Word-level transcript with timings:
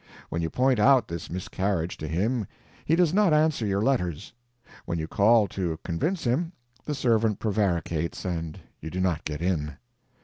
When 0.29 0.41
you 0.41 0.49
point 0.49 0.79
out 0.79 1.07
this 1.07 1.29
miscarriage 1.29 1.95
to 1.97 2.07
him 2.07 2.47
he 2.85 2.95
does 2.95 3.13
not 3.13 3.33
answer 3.35 3.67
your 3.67 3.83
letters; 3.83 4.33
when 4.85 4.97
you 4.97 5.07
call 5.07 5.47
to 5.49 5.77
convince 5.83 6.23
him, 6.23 6.53
the 6.85 6.95
servant 6.95 7.37
prevaricates 7.37 8.25
and 8.25 8.59
you 8.79 8.89
do 8.89 8.99
not 8.99 9.23
get 9.25 9.43
in. 9.43 9.77